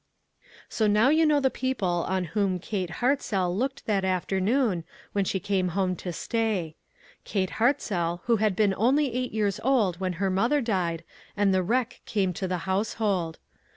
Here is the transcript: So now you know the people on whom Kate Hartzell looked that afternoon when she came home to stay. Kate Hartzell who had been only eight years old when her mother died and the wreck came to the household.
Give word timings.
So 0.67 0.87
now 0.87 1.09
you 1.09 1.27
know 1.27 1.39
the 1.39 1.51
people 1.51 2.05
on 2.09 2.23
whom 2.33 2.57
Kate 2.57 2.89
Hartzell 2.89 3.55
looked 3.55 3.85
that 3.85 4.03
afternoon 4.03 4.83
when 5.11 5.25
she 5.25 5.39
came 5.39 5.67
home 5.77 5.95
to 5.97 6.11
stay. 6.11 6.75
Kate 7.23 7.51
Hartzell 7.61 8.21
who 8.23 8.37
had 8.37 8.55
been 8.55 8.73
only 8.75 9.13
eight 9.13 9.31
years 9.31 9.59
old 9.63 9.99
when 9.99 10.13
her 10.13 10.31
mother 10.31 10.59
died 10.59 11.03
and 11.37 11.53
the 11.53 11.61
wreck 11.61 12.01
came 12.07 12.33
to 12.33 12.47
the 12.47 12.57
household. 12.65 13.37